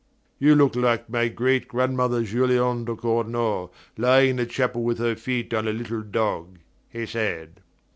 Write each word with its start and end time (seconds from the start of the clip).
"You 0.39 0.55
look 0.55 0.75
like 0.75 1.11
my 1.11 1.27
great 1.27 1.67
grandmother, 1.67 2.23
Juliane 2.23 2.85
de 2.85 2.95
Cornault, 2.95 3.69
lying 3.99 4.31
in 4.31 4.35
the 4.37 4.45
chapel 4.47 4.81
with 4.81 4.97
her 4.97 5.15
feet 5.15 5.53
on 5.53 5.67
a 5.67 5.71
little 5.73 6.01
dog," 6.01 6.57
he 6.89 7.05
said. 7.05 7.61